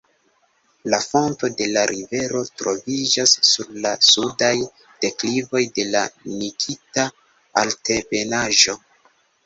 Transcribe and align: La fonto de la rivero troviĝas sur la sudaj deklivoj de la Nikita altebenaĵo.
La 0.93 0.99
fonto 1.09 1.49
de 1.59 1.67
la 1.73 1.83
rivero 1.91 2.41
troviĝas 2.63 3.35
sur 3.51 3.71
la 3.85 3.93
sudaj 4.09 4.51
deklivoj 5.05 5.65
de 5.79 5.89
la 5.95 6.05
Nikita 6.43 7.09
altebenaĵo. 7.67 8.81